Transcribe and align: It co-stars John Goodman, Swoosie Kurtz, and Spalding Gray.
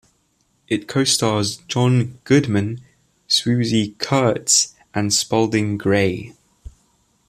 It 0.67 0.87
co-stars 0.87 1.57
John 1.67 2.17
Goodman, 2.23 2.81
Swoosie 3.29 3.99
Kurtz, 3.99 4.73
and 4.95 5.13
Spalding 5.13 5.77
Gray. 5.77 6.33